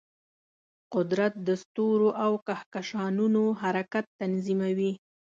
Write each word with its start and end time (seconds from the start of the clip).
قدرت 0.93 1.33
د 1.47 1.49
ستورو 1.63 2.09
او 2.23 2.31
کهکشانونو 2.47 3.43
حرکت 3.61 4.05
تنظیموي. 4.21 4.91